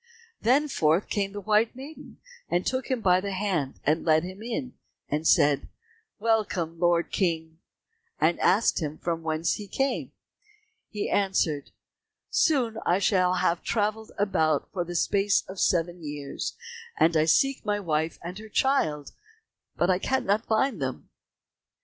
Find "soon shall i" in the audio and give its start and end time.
12.31-13.39